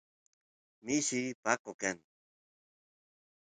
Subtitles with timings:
[0.83, 1.97] mishi paqo kan